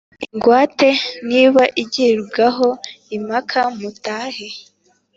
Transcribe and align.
ingwate 0.27 0.89
niba 1.29 1.63
igibwaho 1.83 2.67
impaka 3.17 3.59
mutahe 3.79 4.47